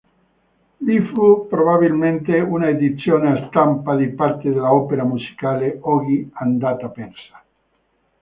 Vi 0.79 0.99
fu 1.13 1.45
probabilmente 1.47 2.39
un’edizione 2.39 3.29
a 3.39 3.47
stampa 3.49 3.95
di 3.95 4.07
parte 4.15 4.49
dell'opera 4.49 5.03
musicale, 5.03 5.77
oggi 5.79 6.27
andata 6.33 6.89
persa. 6.89 7.43